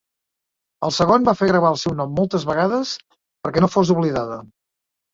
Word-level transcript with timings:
El 0.87 0.93
segon 0.95 1.27
va 1.27 1.35
fer 1.41 1.51
gravar 1.51 1.71
el 1.75 1.79
seu 1.83 1.97
nom 2.01 2.17
moltes 2.23 2.49
vegades 2.53 2.97
perquè 3.47 3.67
no 3.67 3.73
fos 3.79 3.97
oblidada. 3.99 4.45